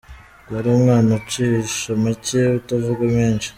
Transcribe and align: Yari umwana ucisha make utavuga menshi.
Yari 0.51 0.67
umwana 0.77 1.09
ucisha 1.19 1.89
make 2.03 2.41
utavuga 2.59 3.03
menshi. 3.17 3.47